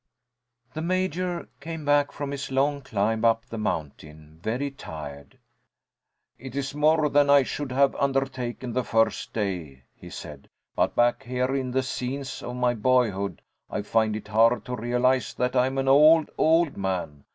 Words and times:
The 0.73 0.81
Major 0.81 1.47
came 1.59 1.85
back 1.85 2.11
from 2.11 2.31
his 2.31 2.49
long 2.49 2.81
climb 2.81 3.23
up 3.23 3.45
the 3.45 3.59
mountain, 3.59 4.39
very 4.41 4.71
tired. 4.71 5.37
"It 6.39 6.55
is 6.55 6.73
more 6.73 7.07
than 7.07 7.29
I 7.29 7.43
should 7.43 7.71
have 7.71 7.93
undertaken 7.95 8.73
the 8.73 8.83
first 8.83 9.31
day," 9.31 9.83
he 9.93 10.09
said, 10.09 10.49
"but 10.75 10.95
back 10.95 11.21
here 11.21 11.55
in 11.55 11.69
the 11.69 11.83
scenes 11.83 12.41
of 12.41 12.55
my 12.55 12.73
boyhood 12.73 13.43
I 13.69 13.83
find 13.83 14.15
it 14.15 14.29
hard 14.29 14.65
to 14.65 14.75
realise 14.75 15.35
that 15.35 15.55
I 15.55 15.67
am 15.67 15.77
an 15.77 15.87
old, 15.87 16.31
old 16.35 16.77
man. 16.77 17.25